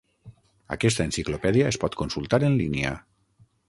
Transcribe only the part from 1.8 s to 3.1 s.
pot consultar en línia.